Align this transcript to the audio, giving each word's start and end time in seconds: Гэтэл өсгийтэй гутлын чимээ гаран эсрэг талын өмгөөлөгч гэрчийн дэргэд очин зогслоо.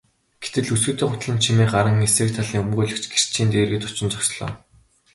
Гэтэл 0.43 0.67
өсгийтэй 0.75 1.07
гутлын 1.09 1.37
чимээ 1.43 1.67
гаран 1.73 2.05
эсрэг 2.07 2.29
талын 2.33 2.61
өмгөөлөгч 2.63 3.05
гэрчийн 3.11 3.49
дэргэд 3.51 3.83
очин 3.87 4.09
зогслоо. 4.11 4.51